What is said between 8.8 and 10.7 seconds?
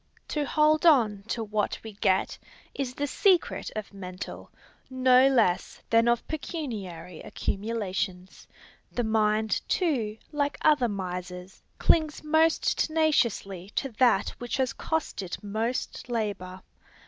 The mind, too, like